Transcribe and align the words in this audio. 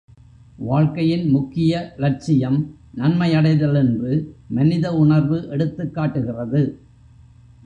வாழ்க்கையின் 0.57 1.29
முக்கிய 1.29 1.93
லட்சியம் 1.97 2.75
நன்மையடைதல் 2.95 3.75
என்று 3.75 4.35
மனித 4.47 4.93
உணர்வு 4.93 5.47
எடுத்துக் 5.49 5.93
காட்டுகிறது. 5.93 6.79